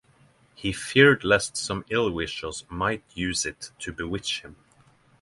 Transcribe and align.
He 0.55 0.73
feared 0.73 1.23
lest 1.23 1.55
some 1.55 1.85
ill-wisher 1.91 2.49
might 2.69 3.03
use 3.13 3.45
it 3.45 3.69
to 3.77 3.93
bewitch 3.93 4.41
him. 4.41 4.55